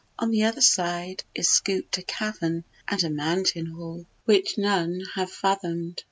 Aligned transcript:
On 0.17 0.31
the 0.31 0.45
other 0.45 0.61
side 0.61 1.23
Is 1.35 1.47
scooped 1.47 1.95
a 1.99 2.01
cavern 2.01 2.63
and 2.87 3.03
a 3.03 3.09
mountain 3.11 3.67
hall, 3.67 4.07
Which 4.25 4.57
none 4.57 5.03
have 5.13 5.29
fathom'd. 5.31 5.99